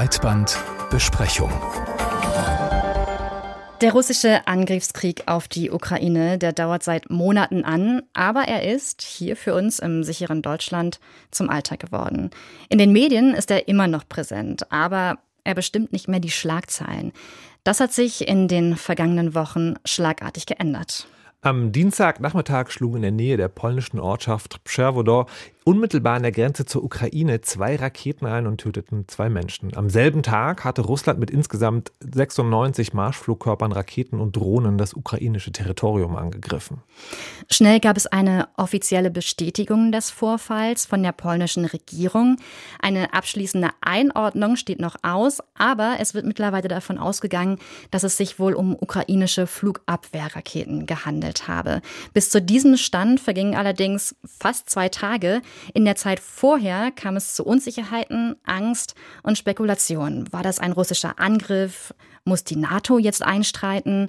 Breitbandbesprechung. 0.00 1.52
Der 3.82 3.92
russische 3.92 4.46
Angriffskrieg 4.46 5.24
auf 5.26 5.46
die 5.46 5.70
Ukraine, 5.70 6.38
der 6.38 6.54
dauert 6.54 6.82
seit 6.82 7.10
Monaten 7.10 7.66
an, 7.66 8.00
aber 8.14 8.44
er 8.44 8.72
ist 8.72 9.02
hier 9.02 9.36
für 9.36 9.52
uns 9.52 9.78
im 9.78 10.02
sicheren 10.02 10.40
Deutschland 10.40 11.00
zum 11.30 11.50
Alltag 11.50 11.80
geworden. 11.80 12.30
In 12.70 12.78
den 12.78 12.92
Medien 12.92 13.34
ist 13.34 13.50
er 13.50 13.68
immer 13.68 13.88
noch 13.88 14.08
präsent, 14.08 14.72
aber 14.72 15.18
er 15.44 15.54
bestimmt 15.54 15.92
nicht 15.92 16.08
mehr 16.08 16.20
die 16.20 16.30
Schlagzeilen. 16.30 17.12
Das 17.62 17.78
hat 17.78 17.92
sich 17.92 18.26
in 18.26 18.48
den 18.48 18.76
vergangenen 18.76 19.34
Wochen 19.34 19.74
schlagartig 19.84 20.46
geändert. 20.46 21.08
Am 21.42 21.72
Dienstagnachmittag 21.72 22.70
schlugen 22.70 22.96
in 22.96 23.02
der 23.02 23.10
Nähe 23.12 23.38
der 23.38 23.48
polnischen 23.48 23.98
Ortschaft 23.98 24.62
Przewodor 24.64 25.24
unmittelbar 25.64 26.16
an 26.16 26.22
der 26.22 26.32
Grenze 26.32 26.66
zur 26.66 26.84
Ukraine 26.84 27.40
zwei 27.40 27.76
Raketen 27.76 28.26
ein 28.26 28.46
und 28.46 28.58
töteten 28.58 29.06
zwei 29.08 29.30
Menschen. 29.30 29.74
Am 29.74 29.88
selben 29.88 30.22
Tag 30.22 30.64
hatte 30.64 30.82
Russland 30.82 31.18
mit 31.18 31.30
insgesamt 31.30 31.92
96 32.00 32.92
Marschflugkörpern, 32.92 33.72
Raketen 33.72 34.20
und 34.20 34.36
Drohnen 34.36 34.76
das 34.76 34.92
ukrainische 34.92 35.52
Territorium 35.52 36.16
angegriffen. 36.16 36.82
Schnell 37.50 37.80
gab 37.80 37.96
es 37.96 38.06
eine 38.06 38.48
offizielle 38.56 39.10
Bestätigung 39.10 39.92
des 39.92 40.10
Vorfalls 40.10 40.84
von 40.84 41.02
der 41.02 41.12
polnischen 41.12 41.64
Regierung. 41.64 42.36
Eine 42.80 43.14
abschließende 43.14 43.70
Einordnung 43.80 44.56
steht 44.56 44.80
noch 44.80 44.96
aus, 45.02 45.38
aber 45.54 45.96
es 46.00 46.12
wird 46.12 46.26
mittlerweile 46.26 46.68
davon 46.68 46.98
ausgegangen, 46.98 47.58
dass 47.90 48.02
es 48.02 48.16
sich 48.18 48.38
wohl 48.38 48.54
um 48.54 48.74
ukrainische 48.74 49.46
Flugabwehrraketen 49.46 50.84
gehandelt 50.86 51.29
habe. 51.48 51.80
Bis 52.12 52.30
zu 52.30 52.40
diesem 52.42 52.76
Stand 52.76 53.20
vergingen 53.20 53.54
allerdings 53.54 54.14
fast 54.24 54.68
zwei 54.68 54.88
Tage. 54.88 55.42
In 55.74 55.84
der 55.84 55.96
Zeit 55.96 56.20
vorher 56.20 56.90
kam 56.90 57.16
es 57.16 57.34
zu 57.34 57.44
Unsicherheiten, 57.44 58.36
Angst 58.44 58.94
und 59.22 59.38
Spekulationen. 59.38 60.32
War 60.32 60.42
das 60.42 60.58
ein 60.58 60.72
russischer 60.72 61.18
Angriff? 61.18 61.94
Muss 62.24 62.44
die 62.44 62.56
NATO 62.56 62.98
jetzt 62.98 63.22
einstreiten? 63.22 64.08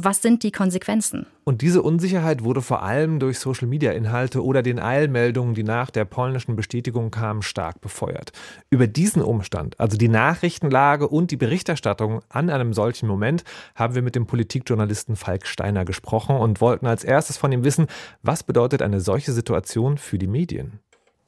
Was 0.00 0.22
sind 0.22 0.42
die 0.42 0.52
Konsequenzen? 0.52 1.26
Und 1.44 1.60
diese 1.60 1.82
Unsicherheit 1.82 2.42
wurde 2.42 2.62
vor 2.62 2.82
allem 2.82 3.18
durch 3.18 3.38
Social-Media-Inhalte 3.38 4.42
oder 4.42 4.62
den 4.62 4.78
Eilmeldungen, 4.78 5.52
die 5.52 5.64
nach 5.64 5.90
der 5.90 6.06
polnischen 6.06 6.56
Bestätigung 6.56 7.10
kamen, 7.10 7.42
stark 7.42 7.82
befeuert. 7.82 8.32
Über 8.70 8.86
diesen 8.86 9.20
Umstand, 9.20 9.78
also 9.78 9.98
die 9.98 10.08
Nachrichtenlage 10.08 11.06
und 11.06 11.30
die 11.30 11.36
Berichterstattung 11.36 12.22
an 12.30 12.48
einem 12.48 12.72
solchen 12.72 13.06
Moment, 13.06 13.44
haben 13.74 13.94
wir 13.94 14.00
mit 14.00 14.14
dem 14.14 14.24
Politikjournalisten 14.24 15.14
Falk 15.14 15.46
Steiner 15.46 15.84
gesprochen 15.84 16.36
und 16.36 16.62
wollten 16.62 16.86
als 16.86 17.04
erstes 17.04 17.36
von 17.36 17.52
ihm 17.52 17.62
wissen, 17.62 17.86
was 18.22 18.44
bedeutet 18.44 18.80
eine 18.80 19.00
solche 19.00 19.32
Situation 19.32 19.98
für 19.98 20.16
die 20.16 20.26
Medien? 20.26 20.80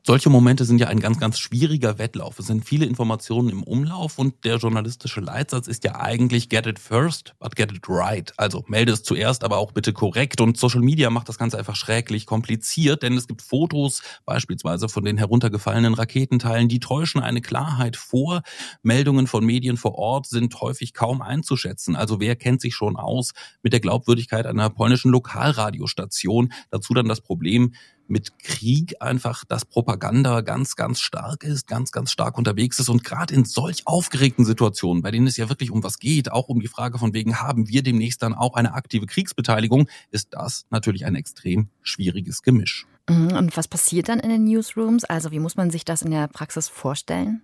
Solche 0.07 0.29
Momente 0.29 0.67
sind 0.67 0.79
ja 0.79 0.89
ein 0.89 1.01
ganz, 1.01 1.19
ganz 1.19 1.39
schwieriger 1.39 1.97
Wettlauf. 1.99 2.39
Es 2.39 2.47
sind 2.47 2.67
viele 2.67 2.85
Informationen 2.85 3.49
im 3.49 3.63
Umlauf 3.63 4.19
und 4.19 4.45
der 4.45 4.59
journalistische 4.59 5.21
Leitsatz 5.21 5.67
ist 5.67 5.83
ja 5.85 5.99
eigentlich 5.99 6.51
get 6.51 6.67
it 6.67 6.79
first, 6.79 7.35
but 7.41 7.57
get 7.57 7.73
it 7.73 7.89
right. 7.89 8.31
Also 8.37 8.65
melde 8.69 8.93
es 8.93 9.03
zuerst, 9.03 9.45
aber 9.45 9.57
auch 9.57 9.73
bitte 9.73 9.95
korrekt. 9.95 10.43
Und 10.43 10.59
Social 10.59 10.83
Media 10.83 11.09
macht 11.09 11.31
das 11.31 11.39
Ganze 11.39 11.57
einfach 11.57 11.75
schrecklich 11.75 12.27
kompliziert, 12.27 13.03
denn 13.03 13.17
es 13.17 13.27
gibt 13.27 13.41
Fotos 13.41 14.03
beispielsweise 14.27 14.91
von 14.91 15.05
den 15.07 15.17
heruntergefallenen 15.17 15.95
Raketenteilen, 15.95 16.69
die 16.69 16.81
täuschen 16.81 17.23
eine 17.23 17.41
Klarheit 17.41 17.97
vor. 17.97 18.43
Meldungen 18.83 19.27
von 19.27 19.43
Medien 19.43 19.79
vor 19.79 19.95
Ort 19.95 20.27
sind 20.27 20.61
häufig 20.61 20.93
kaum 20.93 21.23
einzuschätzen. 21.23 21.97
Also 21.97 22.21
wer 22.21 22.37
kennt 22.37 22.61
sich 22.61 22.75
schon 22.75 22.97
aus 22.97 23.33
mit 23.63 23.73
der 23.73 23.81
Glaubwürdigkeit 23.81 24.45
einer 24.45 24.69
polnischen 24.69 25.11
Lokalradiostation? 25.13 26.53
Dazu 26.71 26.93
dann 26.93 27.09
das 27.09 27.23
Problem, 27.23 27.73
mit 28.15 28.39
Krieg 28.39 28.95
einfach, 29.01 29.45
dass 29.45 29.65
Propaganda 29.65 30.41
ganz, 30.41 30.77
ganz 30.77 31.01
stark 31.01 31.43
ist, 31.43 31.67
ganz, 31.67 31.91
ganz 31.91 32.13
stark 32.13 32.39
unterwegs 32.39 32.79
ist 32.79 32.89
und 32.89 33.03
gerade 33.03 33.35
in 33.35 33.45
solch 33.45 33.89
aufgeregten 33.89 34.45
Situationen, 34.45 35.03
bei 35.03 35.11
denen 35.11 35.27
es 35.27 35.37
ja 35.37 35.49
wirklich 35.49 35.73
um 35.73 35.83
was 35.83 35.99
geht, 35.99 36.31
auch 36.31 36.49
um 36.49 36.61
die 36.61 36.69
Frage 36.69 37.01
von 37.01 37.13
wegen, 37.13 37.41
haben 37.41 37.69
wir 37.69 37.83
demnächst 37.83 38.23
dann 38.23 38.33
auch 38.33 38.55
eine 38.55 38.75
aktive 38.75 39.07
Kriegsbeteiligung, 39.07 39.89
ist 40.13 40.29
das 40.31 40.65
natürlich 40.71 41.05
ein 41.07 41.17
extrem 41.17 41.69
schwieriges 41.83 42.43
Gemisch. 42.43 42.87
Mhm, 43.11 43.33
und 43.33 43.57
was 43.57 43.67
passiert 43.67 44.09
dann 44.09 44.21
in 44.21 44.31
den 44.31 44.45
Newsrooms? 44.45 45.03
Also 45.05 45.33
wie 45.33 45.41
muss 45.41 45.57
man 45.57 45.71
sich 45.71 45.85
das 45.85 46.03
in 46.03 46.13
der 46.13 46.29
Praxis 46.29 46.69
vorstellen? 46.69 47.43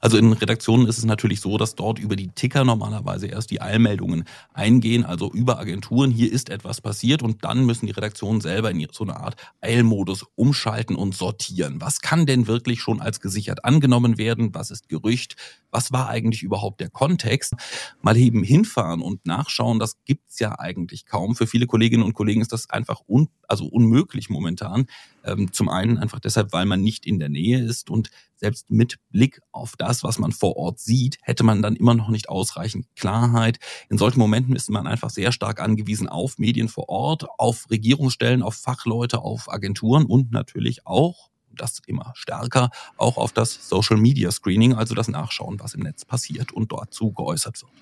Also 0.00 0.16
in 0.16 0.32
Redaktionen 0.32 0.86
ist 0.86 0.98
es 0.98 1.04
natürlich 1.04 1.40
so, 1.40 1.58
dass 1.58 1.74
dort 1.74 1.98
über 1.98 2.16
die 2.16 2.28
Ticker 2.28 2.64
normalerweise 2.64 3.26
erst 3.26 3.50
die 3.50 3.60
Eilmeldungen 3.60 4.24
eingehen, 4.54 5.04
also 5.04 5.30
über 5.32 5.58
Agenturen, 5.58 6.10
hier 6.10 6.32
ist 6.32 6.48
etwas 6.50 6.80
passiert 6.80 7.22
und 7.22 7.44
dann 7.44 7.66
müssen 7.66 7.86
die 7.86 7.92
Redaktionen 7.92 8.40
selber 8.40 8.70
in 8.70 8.86
so 8.92 9.04
eine 9.04 9.16
Art 9.16 9.36
Eilmodus 9.60 10.24
umschalten 10.36 10.96
und 10.96 11.14
sortieren. 11.14 11.80
Was 11.80 12.00
kann 12.00 12.26
denn 12.26 12.46
wirklich 12.46 12.80
schon 12.80 13.00
als 13.00 13.20
gesichert 13.20 13.64
angenommen 13.64 14.18
werden? 14.18 14.54
Was 14.54 14.70
ist 14.70 14.88
Gerücht? 14.88 15.36
Was 15.70 15.92
war 15.92 16.08
eigentlich 16.08 16.42
überhaupt 16.42 16.80
der 16.80 16.90
Kontext? 16.90 17.54
Mal 18.00 18.16
eben 18.16 18.42
hinfahren 18.42 19.02
und 19.02 19.26
nachschauen, 19.26 19.78
das 19.78 19.96
gibt's 20.04 20.38
ja 20.38 20.58
eigentlich 20.58 21.04
kaum. 21.06 21.34
Für 21.34 21.46
viele 21.46 21.66
Kolleginnen 21.66 22.02
und 22.02 22.14
Kollegen 22.14 22.40
ist 22.40 22.52
das 22.52 22.70
einfach 22.70 23.00
un 23.06 23.28
also 23.48 23.66
unmöglich 23.66 24.30
momentan. 24.30 24.86
Ähm, 25.24 25.52
zum 25.52 25.68
einen 25.68 25.98
einfach 25.98 26.20
deshalb, 26.20 26.52
weil 26.52 26.66
man 26.66 26.80
nicht 26.80 27.06
in 27.06 27.18
der 27.18 27.28
Nähe 27.28 27.62
ist 27.62 27.90
und 27.90 28.10
selbst 28.36 28.70
mit 28.70 28.98
Blick 29.10 29.40
auf 29.50 29.74
das, 29.76 30.04
was 30.04 30.18
man 30.18 30.32
vor 30.32 30.56
Ort 30.56 30.78
sieht, 30.78 31.18
hätte 31.22 31.42
man 31.44 31.60
dann 31.60 31.74
immer 31.76 31.94
noch 31.94 32.08
nicht 32.08 32.28
ausreichend 32.28 32.86
Klarheit. 32.94 33.58
In 33.88 33.98
solchen 33.98 34.20
Momenten 34.20 34.54
ist 34.54 34.70
man 34.70 34.86
einfach 34.86 35.10
sehr 35.10 35.32
stark 35.32 35.60
angewiesen 35.60 36.08
auf 36.08 36.38
Medien 36.38 36.68
vor 36.68 36.88
Ort, 36.88 37.26
auf 37.38 37.68
Regierungsstellen, 37.70 38.42
auf 38.42 38.54
Fachleute, 38.54 39.20
auf 39.20 39.50
Agenturen 39.52 40.04
und 40.04 40.30
natürlich 40.30 40.86
auch 40.86 41.30
das 41.50 41.80
immer 41.86 42.12
stärker, 42.14 42.70
auch 42.96 43.16
auf 43.16 43.32
das 43.32 43.68
Social 43.68 43.96
Media 43.96 44.30
Screening, 44.30 44.74
also 44.74 44.94
das 44.94 45.08
Nachschauen, 45.08 45.58
was 45.58 45.74
im 45.74 45.82
Netz 45.82 46.04
passiert 46.04 46.52
und 46.52 46.70
dort 46.70 46.94
zu 46.94 47.12
geäußert 47.12 47.60
wird. 47.60 47.72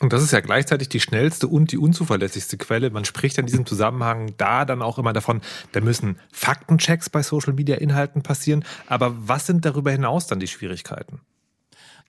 Und 0.00 0.12
das 0.12 0.22
ist 0.22 0.32
ja 0.32 0.40
gleichzeitig 0.40 0.88
die 0.88 1.00
schnellste 1.00 1.46
und 1.46 1.70
die 1.70 1.78
unzuverlässigste 1.78 2.58
Quelle. 2.58 2.90
Man 2.90 3.04
spricht 3.04 3.38
in 3.38 3.46
diesem 3.46 3.64
Zusammenhang 3.64 4.34
da 4.36 4.64
dann 4.64 4.82
auch 4.82 4.98
immer 4.98 5.12
davon, 5.12 5.40
da 5.72 5.80
müssen 5.80 6.18
Faktenchecks 6.32 7.10
bei 7.10 7.22
Social-Media-Inhalten 7.22 8.22
passieren. 8.22 8.64
Aber 8.88 9.14
was 9.28 9.46
sind 9.46 9.64
darüber 9.64 9.92
hinaus 9.92 10.26
dann 10.26 10.40
die 10.40 10.48
Schwierigkeiten? 10.48 11.20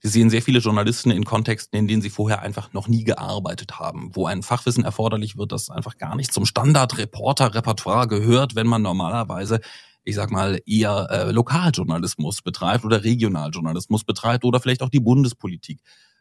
Sie 0.01 0.09
sehen 0.09 0.29
sehr 0.29 0.41
viele 0.41 0.59
Journalisten 0.59 1.12
in 1.12 1.25
Kontexten, 1.25 1.78
in 1.78 1.88
denen 1.88 2.01
sie 2.01 2.09
vorher 2.09 2.41
einfach 2.41 2.73
noch 2.73 2.88
nie 2.88 3.03
gearbeitet 3.03 3.79
haben, 3.79 4.12
wo 4.13 4.25
ein 4.25 4.44
Fachwissen 4.44 4.84
erforderlich 4.84 5.38
wird, 5.38 5.52
das 5.52 5.69
einfach 5.69 5.97
gar 5.97 6.16
nicht 6.16 6.34
zum 6.34 6.46
Standard-Reporter-Repertoire 6.46 8.07
gehört, 8.07 8.56
wenn 8.56 8.67
man 8.67 8.81
normalerweise 8.81 9.62
ich 10.07 10.16
sag 10.16 10.29
mal, 10.29 10.62
eher 10.67 11.07
äh, 11.09 11.31
Lokaljournalismus 11.31 12.44
betreibt 12.44 12.85
oder 12.85 13.03
Regionaljournalismus 13.03 14.03
betreibt 14.03 14.46
oder 14.46 14.59
vielleicht 14.59 14.84
auch 14.84 14.90
die 14.90 15.00
Bundespolitik 15.00 15.79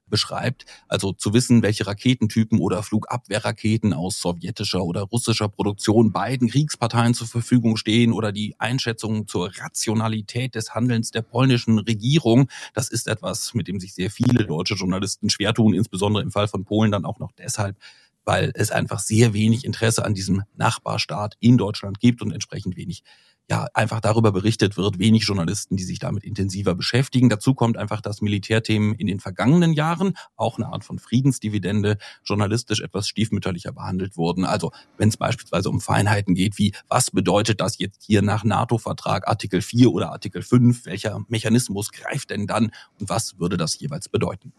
beschreibt. 0.09 0.67
Also 0.89 1.13
zu 1.13 1.33
wissen, 1.33 1.63
welche 1.63 1.87
Raketentypen 1.87 2.59
oder 2.59 2.83
Flugabwehrraketen 2.83 3.93
aus 3.93 4.21
sowjetischer 4.21 4.85
oder 4.85 5.03
russischer 5.03 5.49
Produktion 5.49 6.13
beiden 6.13 6.49
Kriegsparteien 6.49 7.15
zur 7.15 7.27
Verfügung 7.27 7.77
stehen 7.77 8.13
oder 8.13 8.33
die 8.33 8.55
Einschätzung 8.59 9.27
zur 9.27 9.51
Rationalität 9.59 10.55
des 10.55 10.75
Handelns 10.75 11.11
der 11.11 11.23
polnischen 11.23 11.79
Regierung. 11.79 12.49
Das 12.75 12.89
ist 12.89 13.09
etwas, 13.09 13.55
mit 13.55 13.69
dem 13.69 13.81
sich 13.81 13.95
sehr 13.95 14.11
viele 14.11 14.45
deutsche 14.47 14.75
Journalisten 14.75 15.31
schwer 15.31 15.55
tun, 15.55 15.75
insbesondere 15.75 16.23
im 16.23 16.31
Fall 16.31 16.49
von 16.49 16.65
Polen 16.65 16.93
dann 16.93 17.05
auch 17.05 17.19
noch 17.19 17.33
deshalb, 17.33 17.77
weil 18.25 18.53
es 18.55 18.71
einfach 18.71 19.01
sehr 19.01 19.35
wenig 19.35 19.65
Interesse 19.65 20.05
an 20.05 20.15
diesem 20.15 20.43
Nachbarstaat 20.57 21.37
in 21.41 21.59
Deutschland 21.59 22.01
gibt 22.01 22.23
und 22.23 22.33
entsprechend 22.33 22.77
wenig 22.77 23.03
ja 23.51 23.67
einfach 23.75 24.01
darüber 24.01 24.33
berichtet 24.33 24.77
wird, 24.77 24.99
wenig 24.99 25.25
Journalisten, 25.25 25.77
die 25.77 25.85
sich 25.85 25.99
damit 25.99 26.25
intensiver 26.25 26.75
beschäftigen. 26.75 27.29
Dazu 27.29 27.55
kommt 27.55 27.77
einfach, 27.77 28.01
dass 28.01 28.23
Militärthemen 28.23 28.95
in 28.95 29.07
den 29.07 29.21
vergangenen 29.21 29.73
Jahren, 29.73 30.15
auch 30.37 30.59
eine 30.59 30.69
Art 30.69 30.85
von 30.85 30.99
Friedensdividende, 30.99 31.99
journalistisch 32.25 32.81
etwas 32.81 33.09
stiefmütterlicher 33.09 33.73
behandelt 33.73 34.17
wurden. 34.17 34.45
Also 34.45 34.73
wenn 34.97 35.11
es 35.11 35.17
beispielsweise 35.17 35.69
um 35.69 35.81
Feinheiten 35.81 36.35
geht, 36.35 36.59
wie 36.59 36.73
was 36.89 37.11
bedeutet 37.11 37.61
das 37.61 37.79
jetzt 37.79 38.03
hier 38.03 38.23
nach 38.23 38.45
NATO-Vertrag 38.45 39.29
Artikel 39.29 39.61
4 39.61 39.93
oder 39.93 40.13
Artikel 40.13 40.43
5, 40.43 40.87
welcher 40.87 41.25
Mechanismus 41.29 41.93
greift 41.93 42.31
denn 42.31 42.47
dann 42.47 42.73
und 42.99 43.09
was 43.09 43.39
würde 43.39 43.57
das 43.57 43.79
jeweils 43.79 44.09
bedeuten? 44.09 44.53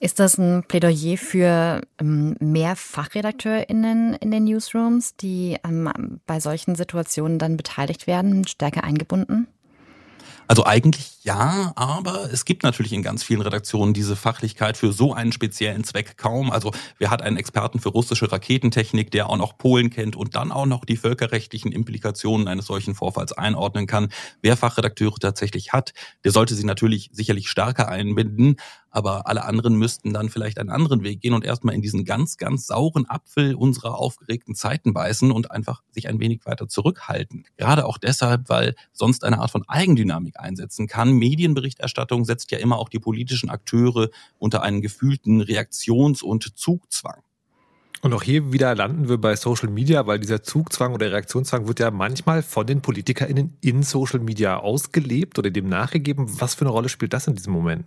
Ist 0.00 0.18
das 0.20 0.38
ein 0.38 0.64
Plädoyer 0.66 1.16
für 1.16 1.80
ähm, 1.98 2.36
mehr 2.40 2.76
FachredakteurInnen 2.76 4.14
in 4.14 4.30
den 4.30 4.44
Newsrooms, 4.44 5.16
die 5.16 5.56
ähm, 5.64 6.20
bei 6.26 6.40
solchen 6.40 6.74
Situationen 6.74 7.38
dann 7.38 7.56
beteiligt 7.56 8.06
werden, 8.06 8.46
stärker 8.46 8.84
eingebunden? 8.84 9.48
Also 10.46 10.66
eigentlich 10.66 11.14
ja, 11.24 11.72
aber 11.74 12.30
es 12.30 12.44
gibt 12.44 12.64
natürlich 12.64 12.92
in 12.92 13.02
ganz 13.02 13.22
vielen 13.22 13.40
Redaktionen 13.40 13.94
diese 13.94 14.14
Fachlichkeit 14.14 14.76
für 14.76 14.92
so 14.92 15.14
einen 15.14 15.32
speziellen 15.32 15.84
Zweck 15.84 16.18
kaum. 16.18 16.50
Also 16.50 16.70
wer 16.98 17.10
hat 17.10 17.22
einen 17.22 17.38
Experten 17.38 17.80
für 17.80 17.88
russische 17.88 18.30
Raketentechnik, 18.30 19.10
der 19.10 19.30
auch 19.30 19.38
noch 19.38 19.56
Polen 19.56 19.88
kennt 19.88 20.16
und 20.16 20.36
dann 20.36 20.52
auch 20.52 20.66
noch 20.66 20.84
die 20.84 20.98
völkerrechtlichen 20.98 21.72
Implikationen 21.72 22.46
eines 22.46 22.66
solchen 22.66 22.94
Vorfalls 22.94 23.32
einordnen 23.32 23.86
kann. 23.86 24.10
Wer 24.42 24.58
Fachredakteure 24.58 25.18
tatsächlich 25.18 25.72
hat, 25.72 25.94
der 26.24 26.32
sollte 26.32 26.54
sie 26.54 26.64
natürlich 26.64 27.08
sicherlich 27.12 27.48
stärker 27.48 27.88
einbinden. 27.88 28.56
Aber 28.94 29.26
alle 29.26 29.44
anderen 29.44 29.74
müssten 29.74 30.12
dann 30.12 30.28
vielleicht 30.28 30.58
einen 30.58 30.70
anderen 30.70 31.02
Weg 31.02 31.20
gehen 31.20 31.34
und 31.34 31.44
erstmal 31.44 31.74
in 31.74 31.82
diesen 31.82 32.04
ganz, 32.04 32.36
ganz 32.36 32.68
sauren 32.68 33.06
Apfel 33.10 33.56
unserer 33.56 33.98
aufgeregten 33.98 34.54
Zeiten 34.54 34.94
beißen 34.94 35.32
und 35.32 35.50
einfach 35.50 35.82
sich 35.90 36.08
ein 36.08 36.20
wenig 36.20 36.46
weiter 36.46 36.68
zurückhalten. 36.68 37.44
Gerade 37.56 37.86
auch 37.86 37.98
deshalb, 37.98 38.48
weil 38.48 38.76
sonst 38.92 39.24
eine 39.24 39.40
Art 39.40 39.50
von 39.50 39.64
Eigendynamik 39.66 40.38
einsetzen 40.38 40.86
kann. 40.86 41.10
Medienberichterstattung 41.12 42.24
setzt 42.24 42.52
ja 42.52 42.58
immer 42.58 42.78
auch 42.78 42.88
die 42.88 43.00
politischen 43.00 43.50
Akteure 43.50 44.10
unter 44.38 44.62
einen 44.62 44.80
gefühlten 44.80 45.42
Reaktions- 45.42 46.22
und 46.22 46.56
Zugzwang. 46.56 47.20
Und 48.00 48.12
auch 48.12 48.22
hier 48.22 48.52
wieder 48.52 48.76
landen 48.76 49.08
wir 49.08 49.18
bei 49.18 49.34
Social 49.34 49.70
Media, 49.70 50.06
weil 50.06 50.20
dieser 50.20 50.42
Zugzwang 50.44 50.94
oder 50.94 51.10
Reaktionszwang 51.10 51.66
wird 51.66 51.80
ja 51.80 51.90
manchmal 51.90 52.42
von 52.42 52.64
den 52.64 52.80
PolitikerInnen 52.80 53.56
in 53.60 53.82
Social 53.82 54.20
Media 54.20 54.58
ausgelebt 54.58 55.36
oder 55.38 55.50
dem 55.50 55.68
nachgegeben. 55.68 56.26
Was 56.38 56.54
für 56.54 56.60
eine 56.60 56.70
Rolle 56.70 56.90
spielt 56.90 57.12
das 57.12 57.26
in 57.26 57.34
diesem 57.34 57.54
Moment? 57.54 57.86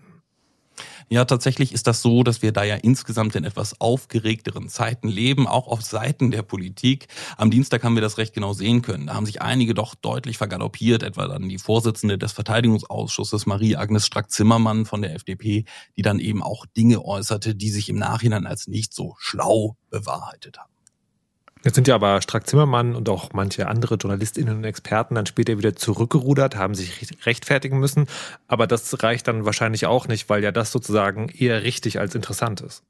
Ja, 1.10 1.26
tatsächlich 1.26 1.74
ist 1.74 1.88
das 1.88 2.02
so, 2.02 2.24
dass 2.24 2.42
wir 2.42 2.52
da 2.52 2.64
ja 2.64 2.76
insgesamt 2.76 3.36
in 3.36 3.44
etwas 3.44 3.80
aufgeregteren 3.80 4.70
Zeiten 4.70 5.08
leben, 5.08 5.48
auch 5.48 5.68
auf 5.68 5.82
Seiten 5.82 6.32
der 6.32 6.42
Politik. 6.42 7.08
Am 7.38 7.50
Dienstag 7.50 7.84
haben 7.84 7.96
wir 7.96 8.02
das 8.02 8.18
recht 8.18 8.34
genau 8.34 8.54
sehen 8.54 8.82
können. 8.82 9.08
Da 9.08 9.14
haben 9.14 9.26
sich 9.26 9.42
einige 9.42 9.74
doch 9.74 9.96
deutlich 9.96 10.38
vergaloppiert, 10.38 11.04
etwa 11.04 11.28
dann 11.28 11.50
die 11.50 11.58
Vorsitzende 11.58 12.18
des 12.18 12.32
Verteidigungsausschusses 12.34 13.46
Marie-Agnes 13.46 14.06
Strack-Zimmermann 14.06 14.86
von 14.86 15.02
der 15.02 15.16
FDP, 15.16 15.66
die 15.96 16.02
dann 16.02 16.20
eben 16.20 16.44
auch 16.44 16.66
Dinge 16.66 17.04
äußerte, 17.04 17.56
die 17.56 17.70
sich 17.70 17.90
im 17.90 17.98
Nachhinein 17.98 18.46
als 18.46 18.68
nicht 18.68 18.94
so 18.94 19.16
schlau 19.20 19.78
bewahrheitet 19.90 20.58
haben. 20.58 20.77
Jetzt 21.68 21.76
sind 21.76 21.90
ja 21.90 21.96
aber 21.96 22.22
Strack-Zimmermann 22.22 22.96
und 22.96 23.10
auch 23.10 23.34
manche 23.34 23.68
andere 23.68 23.96
JournalistInnen 23.96 24.56
und 24.56 24.64
Experten 24.64 25.16
dann 25.16 25.26
später 25.26 25.58
wieder 25.58 25.76
zurückgerudert, 25.76 26.56
haben 26.56 26.74
sich 26.76 27.14
rechtfertigen 27.26 27.78
müssen. 27.78 28.08
Aber 28.48 28.68
das 28.68 29.04
reicht 29.04 29.28
dann 29.28 29.44
wahrscheinlich 29.44 29.86
auch 29.86 30.08
nicht, 30.08 30.30
weil 30.30 30.42
ja 30.42 30.54
das 30.54 30.72
sozusagen 30.72 31.28
eher 31.28 31.64
richtig 31.64 32.00
als 32.00 32.16
interessant 32.16 32.62
ist. 32.62 32.84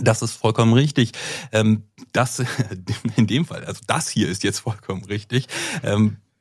Das 0.00 0.22
ist 0.22 0.32
vollkommen 0.32 0.72
richtig. 0.72 1.12
Ähm, 1.52 1.82
das 2.12 2.42
in 3.16 3.26
dem 3.26 3.44
Fall, 3.44 3.62
also 3.66 3.82
das 3.86 4.08
hier 4.08 4.26
ist 4.26 4.42
jetzt 4.42 4.60
vollkommen 4.60 5.04
richtig. 5.04 5.48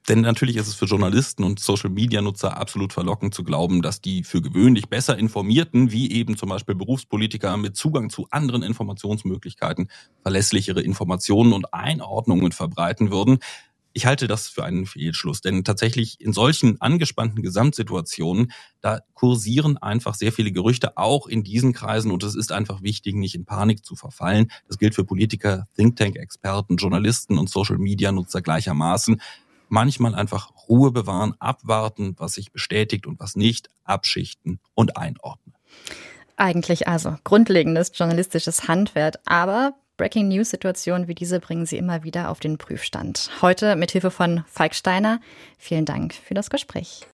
Denn 0.09 0.21
natürlich 0.21 0.55
ist 0.55 0.67
es 0.67 0.73
für 0.73 0.85
Journalisten 0.85 1.43
und 1.43 1.59
Social-Media-Nutzer 1.59 2.57
absolut 2.57 2.91
verlockend 2.91 3.35
zu 3.35 3.43
glauben, 3.43 3.83
dass 3.83 4.01
die 4.01 4.23
für 4.23 4.41
gewöhnlich 4.41 4.89
besser 4.89 5.17
informierten, 5.17 5.91
wie 5.91 6.11
eben 6.11 6.37
zum 6.37 6.49
Beispiel 6.49 6.73
Berufspolitiker 6.73 7.55
mit 7.57 7.75
Zugang 7.75 8.09
zu 8.09 8.27
anderen 8.31 8.63
Informationsmöglichkeiten, 8.63 9.89
verlässlichere 10.23 10.81
Informationen 10.81 11.53
und 11.53 11.71
Einordnungen 11.73 12.51
verbreiten 12.51 13.11
würden. 13.11 13.39
Ich 13.93 14.05
halte 14.05 14.27
das 14.27 14.47
für 14.47 14.63
einen 14.63 14.85
Fehlschluss, 14.85 15.41
denn 15.41 15.63
tatsächlich 15.65 16.19
in 16.19 16.33
solchen 16.33 16.79
angespannten 16.81 17.43
Gesamtsituationen, 17.43 18.53
da 18.79 19.01
kursieren 19.13 19.77
einfach 19.77 20.15
sehr 20.15 20.31
viele 20.31 20.51
Gerüchte, 20.51 20.97
auch 20.97 21.27
in 21.27 21.43
diesen 21.43 21.73
Kreisen, 21.73 22.09
und 22.09 22.23
es 22.23 22.33
ist 22.35 22.53
einfach 22.53 22.81
wichtig, 22.81 23.15
nicht 23.15 23.35
in 23.35 23.45
Panik 23.45 23.85
zu 23.85 23.95
verfallen. 23.95 24.49
Das 24.67 24.77
gilt 24.79 24.95
für 24.95 25.03
Politiker, 25.03 25.67
Think 25.75 25.97
Tank-Experten, 25.97 26.77
Journalisten 26.77 27.37
und 27.37 27.49
Social-Media-Nutzer 27.49 28.41
gleichermaßen 28.41 29.21
manchmal 29.71 30.13
einfach 30.13 30.51
Ruhe 30.67 30.91
bewahren, 30.91 31.33
abwarten, 31.39 32.15
was 32.17 32.33
sich 32.33 32.51
bestätigt 32.51 33.07
und 33.07 33.19
was 33.19 33.35
nicht, 33.35 33.69
abschichten 33.83 34.59
und 34.75 34.97
einordnen. 34.97 35.55
Eigentlich 36.35 36.87
also 36.87 37.15
grundlegendes 37.23 37.91
journalistisches 37.95 38.67
Handwerk, 38.67 39.17
aber 39.25 39.73
Breaking 39.97 40.29
News 40.29 40.49
Situationen 40.49 41.07
wie 41.07 41.15
diese 41.15 41.39
bringen 41.39 41.65
Sie 41.65 41.77
immer 41.77 42.03
wieder 42.03 42.29
auf 42.29 42.39
den 42.39 42.57
Prüfstand. 42.57 43.29
Heute 43.41 43.75
mit 43.75 43.91
Hilfe 43.91 44.11
von 44.11 44.43
Falk 44.47 44.73
Steiner. 44.73 45.19
Vielen 45.57 45.85
Dank 45.85 46.13
für 46.13 46.33
das 46.33 46.49
Gespräch. 46.49 47.05